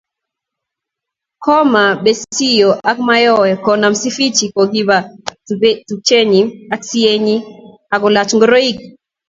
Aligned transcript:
Komabesio 1.43 2.69
ak 2.89 2.97
mayowe 3.07 3.49
konam 3.65 3.93
Sifichi 4.01 4.45
kokiba 4.55 4.97
tupchenyi 5.87 6.39
ak 6.73 6.81
sienyi 6.89 7.35
akolokchi 7.95 8.33
ngoroik 8.35 8.77